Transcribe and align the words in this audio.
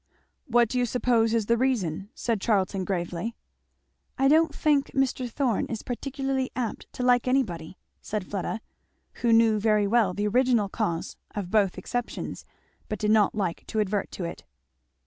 "What 0.47 0.67
do 0.67 0.79
you 0.79 0.87
suppose 0.87 1.31
is 1.31 1.45
the 1.45 1.59
reason?" 1.59 2.09
said 2.15 2.41
Charlton 2.41 2.85
gravely. 2.85 3.35
"I 4.17 4.27
don't 4.27 4.51
think 4.55 4.87
Mr. 4.95 5.29
Thorn 5.29 5.67
is 5.67 5.83
particularly 5.83 6.49
apt 6.55 6.91
to 6.93 7.03
like 7.03 7.27
anybody," 7.27 7.77
said 8.01 8.25
Fleda, 8.25 8.61
who 9.21 9.31
knew 9.31 9.59
very 9.59 9.85
well 9.85 10.15
the 10.15 10.25
original 10.27 10.69
cause 10.69 11.17
of 11.35 11.51
both 11.51 11.77
exceptions 11.77 12.45
but 12.89 12.97
did 12.97 13.11
not 13.11 13.35
like 13.35 13.63
to 13.67 13.79
advert 13.79 14.09
to 14.13 14.23
it. 14.23 14.43